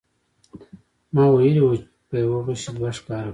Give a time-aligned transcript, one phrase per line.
[1.13, 1.69] ما ویلي و
[2.07, 3.29] په یوه غیشي دوه ښکاره کوو.